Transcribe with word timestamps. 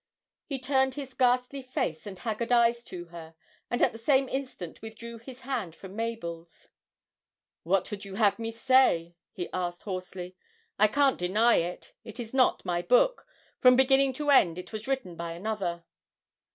He 0.47 0.57
turned 0.57 0.95
his 0.95 1.13
ghastly 1.13 1.61
face 1.61 2.07
and 2.07 2.17
haggard 2.17 2.51
eyes 2.51 2.83
to 2.85 3.05
her 3.09 3.35
and 3.69 3.83
at 3.83 3.91
the 3.91 3.99
same 3.99 4.27
instant 4.29 4.81
withdrew 4.81 5.19
his 5.19 5.41
hand 5.41 5.75
from 5.75 5.95
Mabel's. 5.95 6.69
'What 7.61 7.91
would 7.91 8.03
you 8.03 8.15
have 8.15 8.39
me 8.39 8.49
say?' 8.49 9.15
he 9.31 9.47
asked 9.53 9.83
hoarsely. 9.83 10.35
'I 10.79 10.87
can't 10.87 11.19
deny 11.19 11.57
it... 11.57 11.93
it 12.03 12.19
is 12.19 12.33
not 12.33 12.65
my 12.65 12.81
book... 12.81 13.27
from 13.59 13.75
beginning 13.75 14.11
to 14.13 14.31
end 14.31 14.57
it 14.57 14.73
was 14.73 14.87
written 14.87 15.15
by 15.15 15.33
another.' 15.33 15.83